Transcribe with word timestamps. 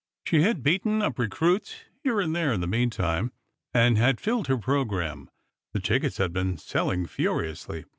She 0.25 0.41
had 0.41 0.63
beaten 0.63 1.03
up 1.03 1.19
recruits 1.19 1.75
here 2.01 2.19
and 2.19 2.35
there 2.35 2.51
in 2.53 2.59
the 2.59 2.65
meantime, 2.65 3.31
and 3.71 3.99
had 3.99 4.19
filled 4.19 4.47
her 4.47 4.57
programme. 4.57 5.29
The 5.73 5.79
tickets 5.79 6.17
had 6.17 6.33
been 6.33 6.57
selling 6.57 7.05
furiously. 7.05 7.85